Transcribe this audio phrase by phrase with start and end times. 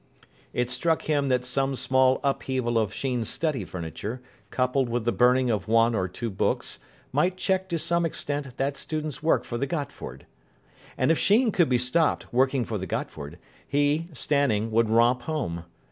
[0.51, 5.51] It struck him that some small upheaval of Sheen's study furniture, coupled with the burning
[5.51, 6.79] of one or two books,
[7.11, 10.25] might check to some extent that student's work for the Gotford.
[10.97, 13.37] And if Sheen could be stopped working for the Gotford,
[13.67, 15.65] he, Stanning, would romp home.